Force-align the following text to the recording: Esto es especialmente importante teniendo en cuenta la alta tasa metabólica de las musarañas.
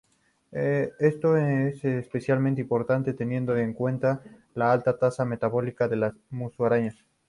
Esto 0.51 1.37
es 1.37 1.85
especialmente 1.85 2.59
importante 2.59 3.13
teniendo 3.13 3.55
en 3.55 3.73
cuenta 3.75 4.23
la 4.55 4.71
alta 4.73 4.97
tasa 4.97 5.25
metabólica 5.25 5.87
de 5.87 5.95
las 5.97 6.13
musarañas. 6.31 6.95